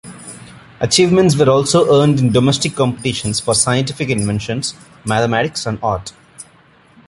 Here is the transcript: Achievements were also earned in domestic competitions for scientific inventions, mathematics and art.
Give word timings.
Achievements 0.79 1.35
were 1.37 1.47
also 1.51 2.01
earned 2.01 2.17
in 2.19 2.31
domestic 2.31 2.73
competitions 2.73 3.39
for 3.39 3.53
scientific 3.53 4.09
inventions, 4.09 4.73
mathematics 5.05 5.67
and 5.67 5.77
art. 5.83 6.11